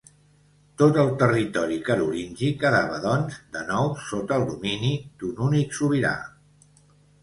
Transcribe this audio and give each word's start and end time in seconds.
Tot 0.81 0.95
el 1.03 1.11
territori 1.23 1.77
carolingi 1.91 2.51
quedava, 2.65 2.99
doncs, 3.05 3.39
de 3.59 3.65
nou 3.71 3.93
sota 4.09 4.43
el 4.43 4.51
domini 4.53 4.95
d'un 5.23 5.49
únic 5.51 5.83
sobirà. 5.83 6.21